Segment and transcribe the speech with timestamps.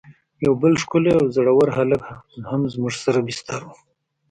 [0.45, 2.01] یو بل ښکلی او زړه ور هلک
[2.49, 3.69] هم زموږ سره بستر و.